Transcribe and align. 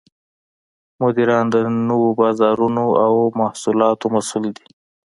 مدیران 1.01 1.45
د 1.53 1.55
نوو 1.87 2.09
بازارونو 2.19 2.85
او 3.03 3.13
محصولاتو 3.39 4.05
مسوول 4.15 4.51
دي. 4.57 4.67